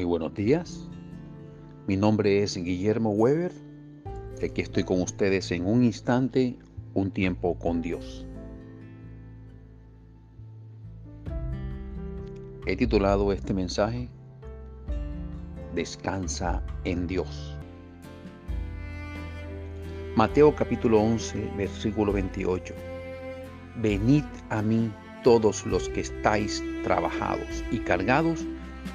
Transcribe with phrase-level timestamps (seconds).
[0.00, 0.88] buenos días.
[1.86, 3.52] Mi nombre es Guillermo Weber.
[4.42, 6.58] Aquí estoy con ustedes en un instante,
[6.94, 8.26] un tiempo con Dios.
[12.66, 14.08] He titulado este mensaje
[15.74, 17.56] Descansa en Dios.
[20.16, 22.74] Mateo capítulo 11, versículo 28.
[23.76, 24.90] Venid a mí
[25.22, 28.44] todos los que estáis trabajados y cargados,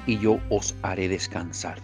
[0.06, 1.78] y yo os haré descansar.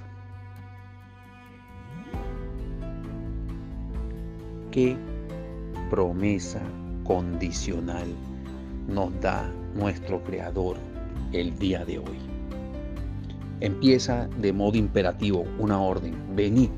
[4.71, 4.97] ¿Qué
[5.91, 6.61] promesa
[7.05, 8.09] condicional
[8.89, 10.77] nos da nuestro Creador
[11.33, 12.19] el día de hoy?
[13.61, 16.71] Empieza de modo imperativo una orden, venid.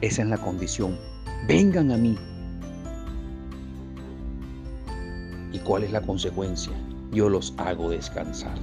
[0.00, 0.96] Esa es la condición.
[1.48, 2.16] Vengan a mí.
[5.52, 6.72] ¿Y cuál es la consecuencia?
[7.10, 8.58] Yo los hago descansar.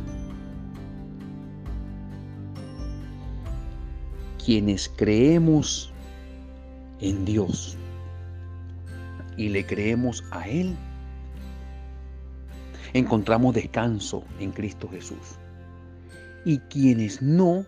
[4.50, 5.92] Quienes creemos
[7.02, 7.78] en Dios
[9.38, 10.76] y le creemos a Él,
[12.94, 15.38] encontramos descanso en Cristo Jesús.
[16.46, 17.64] Y quienes no,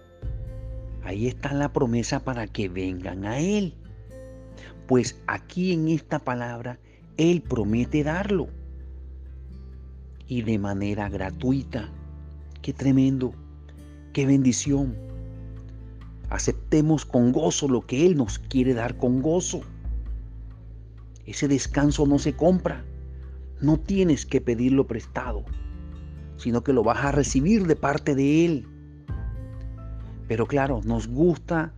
[1.03, 3.75] ahí está la promesa para que vengan a Él.
[4.87, 6.79] Pues aquí en esta palabra,
[7.15, 8.47] Él promete darlo
[10.27, 11.91] y de manera gratuita.
[12.63, 13.35] Qué tremendo,
[14.13, 15.10] qué bendición.
[16.31, 19.61] Aceptemos con gozo lo que Él nos quiere dar con gozo.
[21.25, 22.85] Ese descanso no se compra.
[23.59, 25.43] No tienes que pedirlo prestado,
[26.37, 28.67] sino que lo vas a recibir de parte de Él.
[30.29, 31.73] Pero claro, nos gusta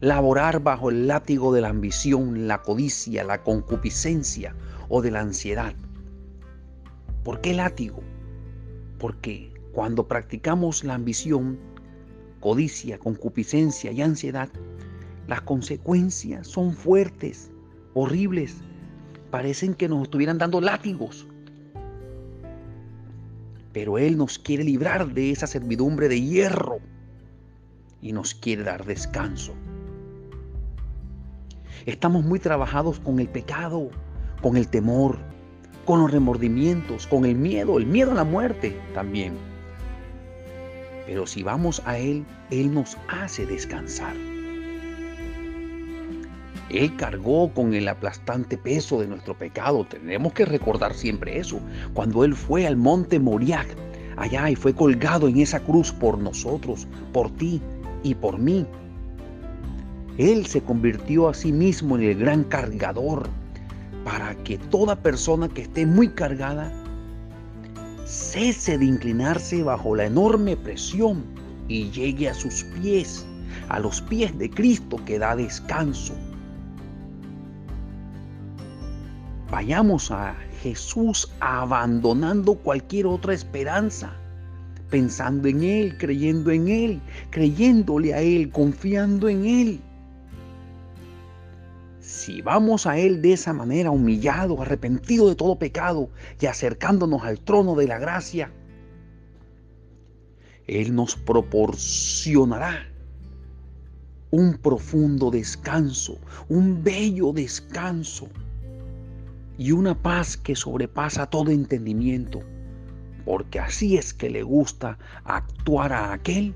[0.00, 4.56] laborar bajo el látigo de la ambición, la codicia, la concupiscencia
[4.88, 5.74] o de la ansiedad.
[7.22, 8.02] ¿Por qué látigo?
[8.98, 11.60] Porque cuando practicamos la ambición,
[12.40, 14.48] codicia, concupiscencia y ansiedad,
[15.28, 17.50] las consecuencias son fuertes,
[17.94, 18.56] horribles.
[19.30, 21.26] Parecen que nos estuvieran dando látigos.
[23.72, 26.78] Pero Él nos quiere librar de esa servidumbre de hierro
[28.02, 29.54] y nos quiere dar descanso.
[31.86, 33.90] Estamos muy trabajados con el pecado,
[34.42, 35.18] con el temor,
[35.84, 39.49] con los remordimientos, con el miedo, el miedo a la muerte también.
[41.10, 44.14] Pero si vamos a Él, Él nos hace descansar.
[46.68, 49.84] Él cargó con el aplastante peso de nuestro pecado.
[49.84, 51.58] Tenemos que recordar siempre eso.
[51.94, 53.66] Cuando Él fue al monte Moriah,
[54.18, 57.60] allá y fue colgado en esa cruz por nosotros, por ti
[58.04, 58.64] y por mí.
[60.16, 63.28] Él se convirtió a sí mismo en el gran cargador
[64.04, 66.72] para que toda persona que esté muy cargada
[68.10, 71.24] cese de inclinarse bajo la enorme presión
[71.68, 73.24] y llegue a sus pies,
[73.68, 76.14] a los pies de Cristo que da descanso.
[79.48, 84.12] Vayamos a Jesús abandonando cualquier otra esperanza,
[84.90, 87.00] pensando en Él, creyendo en Él,
[87.30, 89.80] creyéndole a Él, confiando en Él.
[92.20, 97.40] Si vamos a Él de esa manera, humillado, arrepentido de todo pecado y acercándonos al
[97.40, 98.52] trono de la gracia,
[100.66, 102.86] Él nos proporcionará
[104.30, 106.18] un profundo descanso,
[106.50, 108.28] un bello descanso
[109.56, 112.42] y una paz que sobrepasa todo entendimiento,
[113.24, 116.54] porque así es que le gusta actuar a aquel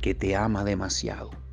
[0.00, 1.47] que te ama demasiado.